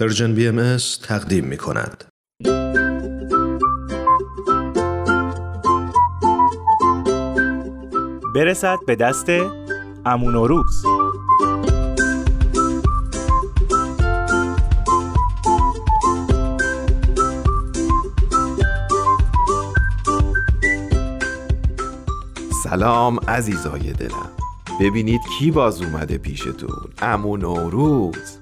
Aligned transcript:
پرژن 0.00 0.34
بی 0.34 0.48
ام 0.48 0.76
تقدیم 1.02 1.44
می 1.44 1.56
کند. 1.56 2.04
برسد 8.34 8.78
به 8.86 8.96
دست 8.96 9.26
امون 10.06 10.34
و 10.34 10.46
روز. 10.46 10.82
سلام 22.64 23.20
عزیزای 23.28 23.92
دلم. 23.92 24.30
ببینید 24.80 25.20
کی 25.38 25.50
باز 25.50 25.82
اومده 25.82 26.18
پیشتون. 26.18 26.90
امون 26.98 27.40
نوروز 27.40 28.38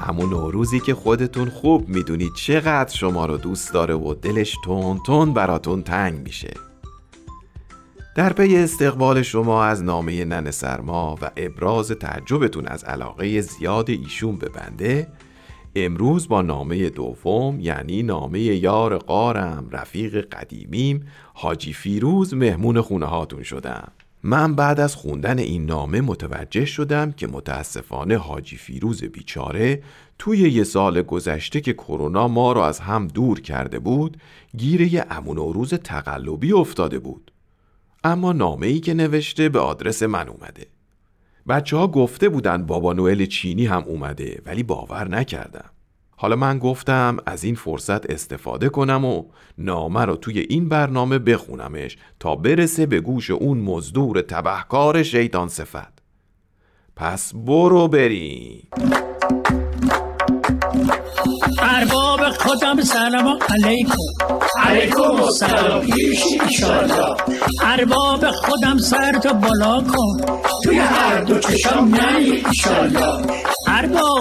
همون 0.00 0.30
نوروزی 0.30 0.80
که 0.80 0.94
خودتون 0.94 1.50
خوب 1.50 1.88
می‌دونید 1.88 2.34
چقدر 2.34 2.96
شما 2.96 3.26
رو 3.26 3.36
دوست 3.36 3.72
داره 3.74 3.94
و 3.94 4.14
دلش 4.14 4.56
تون 4.64 5.00
تون 5.06 5.32
براتون 5.34 5.82
تنگ 5.82 6.18
میشه. 6.18 6.54
در 8.16 8.32
پی 8.32 8.56
استقبال 8.56 9.22
شما 9.22 9.64
از 9.64 9.84
نامه 9.84 10.24
نن 10.24 10.50
سرما 10.50 11.18
و 11.22 11.30
ابراز 11.36 11.90
تعجبتون 11.90 12.66
از 12.66 12.84
علاقه 12.84 13.40
زیاد 13.40 13.90
ایشون 13.90 14.36
به 14.36 14.48
بنده 14.48 15.08
امروز 15.74 16.28
با 16.28 16.42
نامه 16.42 16.90
دوم 16.90 17.60
یعنی 17.60 18.02
نامه 18.02 18.40
یار 18.40 18.98
قارم 18.98 19.68
رفیق 19.70 20.28
قدیمیم 20.28 21.06
حاجی 21.34 21.72
فیروز 21.72 22.34
مهمون 22.34 22.80
خونه 22.80 23.06
هاتون 23.06 23.42
شدم. 23.42 23.92
من 24.22 24.54
بعد 24.54 24.80
از 24.80 24.96
خوندن 24.96 25.38
این 25.38 25.66
نامه 25.66 26.00
متوجه 26.00 26.64
شدم 26.64 27.12
که 27.12 27.26
متاسفانه 27.26 28.16
حاجی 28.16 28.56
فیروز 28.56 29.04
بیچاره 29.04 29.82
توی 30.18 30.38
یه 30.38 30.64
سال 30.64 31.02
گذشته 31.02 31.60
که 31.60 31.72
کرونا 31.72 32.28
ما 32.28 32.52
رو 32.52 32.60
از 32.60 32.80
هم 32.80 33.06
دور 33.06 33.40
کرده 33.40 33.78
بود 33.78 34.16
گیره 34.56 35.06
امون 35.10 35.38
و 35.38 35.52
روز 35.52 35.74
تقلبی 35.74 36.52
افتاده 36.52 36.98
بود. 36.98 37.32
اما 38.04 38.32
نامه 38.32 38.66
ای 38.66 38.80
که 38.80 38.94
نوشته 38.94 39.48
به 39.48 39.58
آدرس 39.58 40.02
من 40.02 40.28
اومده. 40.28 40.66
بچه 41.48 41.76
ها 41.76 41.88
گفته 41.88 42.28
بودن 42.28 42.66
بابا 42.66 42.92
نوئل 42.92 43.26
چینی 43.26 43.66
هم 43.66 43.82
اومده 43.82 44.42
ولی 44.46 44.62
باور 44.62 45.08
نکردم. 45.08 45.70
حالا 46.20 46.36
من 46.36 46.58
گفتم 46.58 47.16
از 47.26 47.44
این 47.44 47.54
فرصت 47.54 48.10
استفاده 48.10 48.68
کنم 48.68 49.04
و 49.04 49.24
نامه 49.58 50.04
رو 50.04 50.16
توی 50.16 50.38
این 50.38 50.68
برنامه 50.68 51.18
بخونمش 51.18 51.96
تا 52.20 52.36
برسه 52.36 52.86
به 52.86 53.00
گوش 53.00 53.30
اون 53.30 53.58
مزدور 53.58 54.20
تبهکار 54.20 55.02
شیطان 55.02 55.48
صفت. 55.48 55.98
پس 56.96 57.32
برو 57.34 57.88
بریم. 57.88 58.68
ارباب 61.58 62.20
خودم 62.30 62.80
سلام 62.80 63.38
علیکم. 63.48 63.94
علیکم 64.62 65.22
السلام. 65.22 65.80
پیش 65.80 66.24
ایشالله. 66.42 67.16
ارباب 67.62 68.30
خودم 68.30 68.78
سر 68.78 69.12
تو 69.12 69.34
بالا 69.34 69.82
کن. 69.82 70.38
توی 70.64 70.78
هر 70.78 71.20
دو 71.20 71.38
چشم 71.38 71.84
نهی 71.84 72.44
ایشالله. 72.46 73.24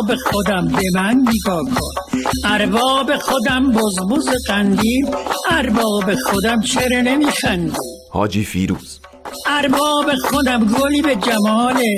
ارباب 0.08 0.19
خودم 0.31 0.67
به 0.67 0.81
من 0.95 1.16
نگاه 1.16 1.63
کن. 1.63 2.19
ارباب 2.45 3.16
خودم 3.17 3.72
بزبز 3.72 4.30
قندیم 4.47 5.05
ارباب 5.49 6.16
خودم 6.16 6.61
چرا 6.61 7.02
نمیخندی؟ 7.02 7.77
حاجی 8.11 8.44
فیروز. 8.44 8.99
ارباب 9.47 10.16
خودم 10.30 10.66
گلی 10.66 11.02
به 11.02 11.16
جماله 11.16 11.95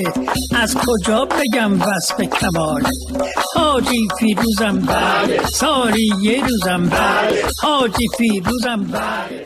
از 0.55 0.75
کجا 0.77 1.25
بگم 1.25 1.81
وصف 1.81 2.21
کمال 2.21 2.83
حاجی 3.55 4.07
فیروزم 4.19 4.79
بله 4.79 5.45
سالی 5.45 6.09
یه 6.21 6.41
روزم 6.47 6.89
بله 6.89 7.43
حاجی 7.61 8.07
فیروزم 8.17 8.83
بله. 8.83 9.45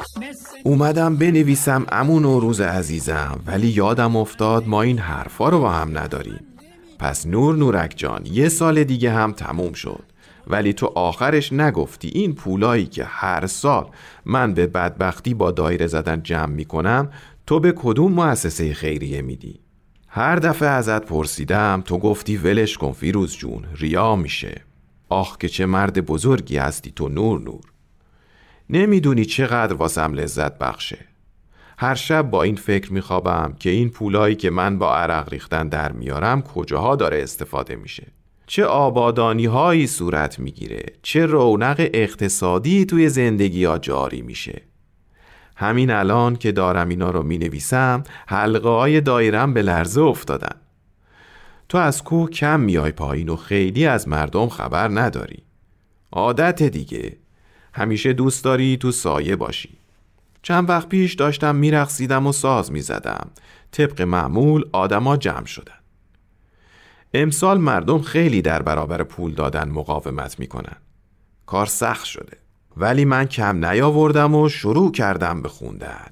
اومدم 0.64 1.18
بنویسم 1.18 1.86
امون 1.92 2.26
و 2.26 2.40
روز 2.40 2.62
عزیزم 2.62 3.40
ولی 3.48 3.68
یادم 3.68 4.16
افتاد 4.16 4.68
ما 4.68 4.82
این 4.82 4.98
حرفا 4.98 5.50
رو 5.50 5.60
با 5.60 5.72
هم 5.72 5.98
نداریم. 5.98 6.53
پس 7.04 7.28
نور 7.28 7.56
نورک 7.56 7.94
جان 7.98 8.22
یه 8.26 8.50
سال 8.50 8.84
دیگه 8.84 9.12
هم 9.12 9.32
تموم 9.32 9.74
شد. 9.74 10.04
ولی 10.48 10.74
تو 10.74 10.92
آخرش 10.96 11.54
نگفتی 11.54 12.08
این 12.08 12.36
پولایی 12.36 12.86
که 12.86 13.04
هر 13.04 13.48
سال 13.48 13.88
من 14.26 14.54
به 14.54 14.68
بدبختی 14.68 15.34
با 15.34 15.52
دایره 15.52 15.88
زدن 15.88 16.24
جمع 16.24 16.54
می‌کنم 16.54 17.10
تو 17.48 17.60
به 17.60 17.74
کدوم 17.76 18.12
مؤسسه 18.12 18.74
خیریه 18.74 19.22
میدی؟ 19.22 19.60
هر 20.08 20.36
دفعه 20.36 20.70
ازت 20.70 21.06
پرسیدم 21.06 21.84
تو 21.86 21.98
گفتی 21.98 22.38
ولش 22.38 22.78
کن 22.78 22.92
فیروز 22.92 23.38
جون 23.38 23.66
ریا 23.76 24.16
میشه. 24.16 24.62
آخ 25.10 25.38
که 25.38 25.50
چه 25.50 25.66
مرد 25.66 26.06
بزرگی 26.06 26.58
هستی 26.58 26.92
تو 26.92 27.10
نور 27.10 27.40
نور. 27.40 27.64
نمی‌دونی 28.70 29.26
چقدر 29.26 29.74
واسم 29.74 30.14
لذت 30.14 30.58
بخشه. 30.58 31.13
هر 31.78 31.96
شب 31.96 32.30
با 32.30 32.44
این 32.44 32.56
فکر 32.56 32.94
میخوابم 32.94 33.56
که 33.60 33.70
این 33.70 33.90
پولایی 33.90 34.36
که 34.36 34.50
من 34.50 34.78
با 34.78 34.96
عرق 34.96 35.30
ریختن 35.30 35.68
در 35.68 35.92
میارم 35.92 36.42
کجاها 36.42 36.96
داره 36.96 37.24
استفاده 37.24 37.76
میشه. 37.76 38.08
چه 38.48 38.66
آبادانی 38.66 39.46
هایی 39.46 39.88
صورت 39.88 40.40
می‌گیره 40.40 40.84
چه 41.02 41.26
رونق 41.26 41.90
اقتصادی 41.94 42.86
توی 42.86 43.10
زندگی 43.10 43.66
ها 43.66 43.78
جاری 43.78 44.22
میشه. 44.22 44.62
همین 45.56 45.92
الان 45.92 46.36
که 46.36 46.52
دارم 46.52 46.90
اینا 46.90 47.12
رو 47.12 47.24
می 47.24 47.38
نویسم 47.38 48.04
حلقه 48.28 48.70
های 48.70 49.02
دایرم 49.02 49.54
به 49.54 49.62
لرزه 49.62 50.02
افتادن. 50.02 50.56
تو 51.70 51.78
از 51.78 52.04
کوه 52.04 52.30
کم 52.30 52.60
میای 52.60 52.92
پایین 52.92 53.30
و 53.30 53.36
خیلی 53.36 53.86
از 53.86 54.08
مردم 54.08 54.50
خبر 54.50 54.88
نداری. 54.88 55.44
عادت 56.12 56.64
دیگه. 56.64 57.18
همیشه 57.74 58.14
دوست 58.14 58.44
داری 58.44 58.78
تو 58.78 58.92
سایه 58.92 59.36
باشی. 59.36 59.83
چند 60.44 60.70
وقت 60.70 60.90
پیش 60.90 61.14
داشتم 61.14 61.56
میرقصیدم 61.56 62.28
و 62.28 62.32
ساز 62.32 62.72
می‌زدم. 62.72 63.30
طبق 63.72 64.02
معمول 64.02 64.66
آدما 64.72 65.18
جمع 65.18 65.46
شدن. 65.46 65.74
امسال 67.14 67.58
مردم 67.58 68.02
خیلی 68.02 68.42
در 68.42 68.62
برابر 68.62 69.04
پول 69.04 69.34
دادن 69.34 69.70
مقاومت 69.70 70.40
می‌کنن. 70.40 70.76
کار 71.46 71.66
سخت 71.66 72.06
شده. 72.06 72.38
ولی 72.78 73.06
من 73.06 73.26
کم 73.26 73.66
نیاوردم 73.66 74.36
و 74.36 74.50
شروع 74.50 74.92
کردم 74.92 75.42
به 75.42 75.50
خوندن. 75.50 76.08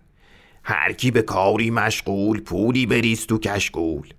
هر 0.63 0.91
کی 0.93 1.11
به 1.11 1.21
کاری 1.21 1.69
مشغول 1.69 2.41
پولی 2.41 2.85
بریز 2.85 3.27
تو 3.27 3.37
کشگول 3.37 4.13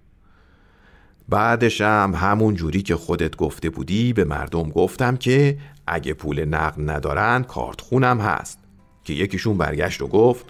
بعدشم 1.28 2.12
همون 2.16 2.54
جوری 2.54 2.82
که 2.82 2.96
خودت 2.96 3.36
گفته 3.36 3.70
بودی 3.70 4.12
به 4.12 4.24
مردم 4.24 4.70
گفتم 4.70 5.16
که 5.16 5.58
اگه 5.86 6.14
پول 6.14 6.44
نقد 6.44 6.90
ندارن 6.90 7.42
کارت 7.42 7.80
خونم 7.80 8.20
هست. 8.20 8.61
که 9.04 9.12
یکیشون 9.12 9.56
برگشت 9.56 10.02
و 10.02 10.06
گفت 10.06 10.44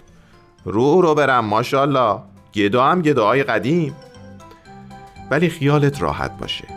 رو 0.65 1.01
رو 1.01 1.15
برم 1.15 1.45
ماشالله 1.45 2.19
گدا 2.53 2.85
هم 2.85 3.01
گداهای 3.01 3.43
قدیم. 3.43 3.95
ولی 5.31 5.49
خیالت 5.49 6.01
راحت 6.01 6.37
باشه. 6.37 6.67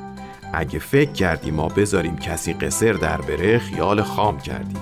اگه 0.53 0.78
فکر 0.78 1.12
کردی 1.12 1.50
ما 1.50 1.69
بذاریم 1.69 2.16
کسی 2.16 2.53
قصر 2.53 2.92
در 2.92 3.20
بره 3.20 3.59
خیال 3.59 4.03
خام 4.03 4.41
کردی. 4.41 4.76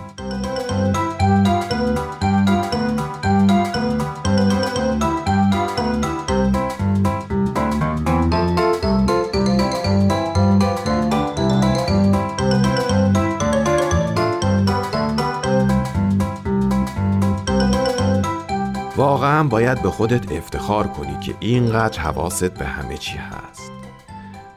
واقعا 19.15 19.45
باید 19.45 19.83
به 19.83 19.91
خودت 19.91 20.33
افتخار 20.33 20.87
کنی 20.87 21.21
که 21.21 21.35
اینقدر 21.41 22.01
حواست 22.01 22.55
به 22.55 22.65
همه 22.65 22.97
چی 22.97 23.17
هست. 23.17 23.73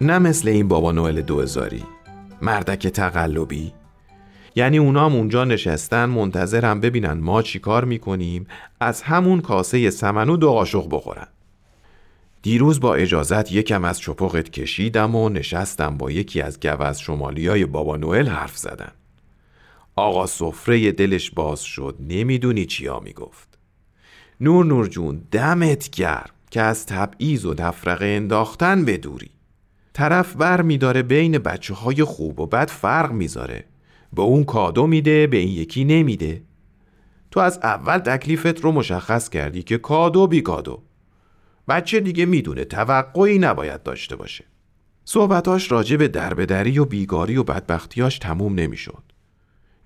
نه 0.02 0.20
مثل 0.20 0.48
این 0.48 0.68
بابا 0.68 0.92
نوئل 0.92 1.22
دوزاری 1.22 1.84
مردک 2.42 2.88
تقلبی. 2.88 3.74
یعنی 4.56 4.78
اونام 4.78 5.16
اونجا 5.16 5.44
نشستن 5.44 6.06
منتظرم 6.06 6.82
ببینن 6.82 7.14
ما 7.14 7.42
چی 7.42 7.60
کار 7.60 7.86
می‌کنیم 7.86 8.48
از 8.80 9.02
همون 9.02 9.42
کاسه 9.42 9.90
سمنو 9.90 10.38
دو 10.38 10.52
قاشق 10.52 10.88
بخورن. 10.92 11.28
دیروز 12.42 12.80
با 12.80 12.96
اجازت 12.96 13.52
یکم 13.52 13.86
از 13.86 14.00
چپقت 14.00 14.50
کشیدم 14.50 15.16
و 15.16 15.30
نشستم 15.30 15.98
با 15.98 16.12
یکی 16.12 16.42
از 16.42 16.60
گوز 16.60 16.98
شمالیای 16.98 17.66
بابا 17.66 17.98
نوئل 17.98 18.28
حرف 18.28 18.58
زدن. 18.58 18.92
آقا 19.96 20.26
سفره 20.26 20.92
دلش 20.92 21.32
باز 21.32 21.62
شد 21.62 21.96
نمی‌دونی 22.00 22.66
چیا 22.66 23.00
می‌گفت. 23.00 23.57
نور 24.42 24.66
نور 24.66 24.88
جون 24.88 25.22
دمت 25.32 25.90
گرم 25.90 26.30
که 26.52 26.62
از 26.62 26.86
تبعیض 26.86 27.46
و 27.46 27.54
تفرقه 27.54 28.06
انداختن 28.06 28.86
بدوری. 28.86 29.30
طرف 29.94 30.36
بر 30.36 30.62
میداره 30.62 31.04
بین 31.04 31.38
بچه 31.38 31.74
های 31.74 32.04
خوب 32.04 32.40
و 32.40 32.46
بد 32.46 32.70
فرق 32.70 33.12
می‌ذاره. 33.12 33.66
به 34.14 34.22
اون 34.22 34.44
کادو 34.44 34.88
میده 34.88 35.28
به 35.28 35.38
این 35.38 35.50
یکی 35.50 35.86
نمیده. 35.86 36.42
تو 37.32 37.40
از 37.40 37.60
اول 37.64 37.98
تکلیفت 37.98 38.62
رو 38.62 38.72
مشخص 38.72 39.30
کردی 39.30 39.64
که 39.64 39.78
کادو 39.78 40.28
بی 40.28 40.42
کادو. 40.42 40.82
بچه 41.68 42.00
دیگه 42.00 42.26
می‌دونه 42.26 42.66
توقعی 42.66 43.40
نباید 43.40 43.84
داشته 43.84 44.16
باشه. 44.16 44.46
صحبتاش 45.06 45.72
راجع 45.72 45.98
به 45.98 46.08
دربدری 46.08 46.80
و 46.80 46.86
بیگاری 46.86 47.38
و 47.38 47.44
بدبختیاش 47.44 48.20
تموم 48.20 48.56
نمی‌شد. 48.56 49.04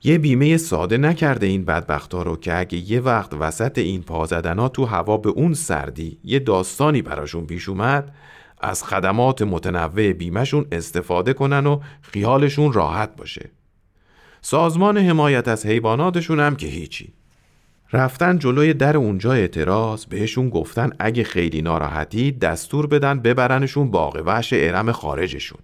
یه 0.04 0.18
بیمه 0.18 0.58
ساده 0.58 0.98
نکرده 0.98 1.46
این 1.46 1.66
بدبختا 1.66 2.22
رو 2.22 2.36
که 2.36 2.60
اگه 2.60 2.92
یه 2.92 3.00
وقت 3.00 3.34
وسط 3.34 3.78
این 3.78 4.02
پازدنا 4.02 4.70
تو 4.70 4.86
هوا 4.86 5.18
به 5.18 5.30
اون 5.30 5.54
سردی 5.54 6.18
یه 6.24 6.40
داستانی 6.40 7.02
براشون 7.02 7.46
پیش 7.46 7.70
اومد 7.70 8.16
از 8.62 8.84
خدمات 8.84 9.42
متنوع 9.42 10.14
بیمهشون 10.14 10.66
استفاده 10.72 11.34
کنن 11.34 11.68
و 11.68 11.80
خیالشون 12.02 12.74
راحت 12.74 13.16
باشه. 13.16 13.50
سازمان 14.42 14.98
حمایت 14.98 15.48
از 15.48 15.66
حیواناتشون 15.66 16.40
هم 16.40 16.56
که 16.56 16.68
هیچی. 16.68 17.14
رفتن 17.94 18.38
جلوی 18.40 18.74
در 18.74 18.98
اونجا 18.98 19.34
اعتراض 19.34 20.06
بهشون 20.06 20.50
گفتن 20.50 20.90
اگه 21.00 21.24
خیلی 21.24 21.62
ناراحتی 21.62 22.32
دستور 22.32 22.88
بدن 22.88 23.20
ببرنشون 23.20 23.92
باغ 23.92 24.24
وحش 24.26 24.54
ارم 24.54 24.92
خارجشون. 24.92 25.60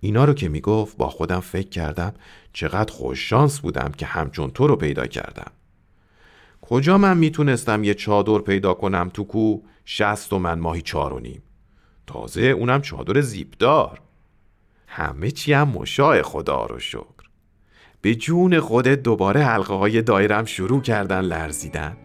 اینا 0.00 0.24
رو 0.24 0.34
که 0.34 0.48
می‌گفت 0.48 0.96
با 0.96 1.08
خودم 1.08 1.40
فکر 1.40 1.68
کردم 1.68 2.14
چقدر 2.56 2.92
خوش 2.92 3.30
شانس 3.30 3.60
بودم 3.60 3.92
که 3.98 4.06
همچون 4.06 4.50
تو 4.50 4.66
رو 4.66 4.76
پیدا 4.76 5.06
کردم. 5.06 5.50
کجا 6.60 6.98
من 6.98 7.18
می‌تونستم 7.18 7.84
یه 7.84 7.94
چادر 7.94 8.38
پیدا 8.38 8.74
کنم 8.74 9.10
تو 9.14 9.24
کو 9.24 9.58
شست 9.84 10.32
و 10.32 10.38
من 10.38 10.58
ماهی 10.58 10.82
چار 10.82 11.12
و 11.12 11.18
نیم. 11.18 11.42
تازه 12.06 12.42
اونم 12.42 12.82
چادر 12.82 13.20
زیبدار. 13.20 14.00
همه 14.86 15.30
چی 15.30 15.52
هم 15.52 15.68
مشاع 15.68 16.22
خدا 16.22 16.66
رو 16.66 16.78
شکر. 16.78 17.26
به 18.00 18.14
جون 18.14 18.60
خودت 18.60 19.02
دوباره 19.02 19.42
حلقه 19.42 19.74
های 19.74 20.02
دایرم 20.02 20.44
شروع 20.44 20.80
کردن 20.80 21.20
لرزیدن. 21.20 21.96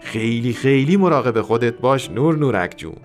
خیلی 0.00 0.52
خیلی 0.52 0.96
مراقب 0.96 1.40
خودت 1.40 1.74
باش 1.74 2.10
نور 2.10 2.36
نورک 2.36 2.74
جون. 2.76 2.98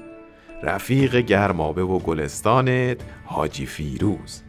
رفیق 0.63 1.15
گرمابه 1.15 1.83
و 1.83 1.99
گلستانت 1.99 2.97
حاجی 3.25 3.65
فیروز 3.65 4.41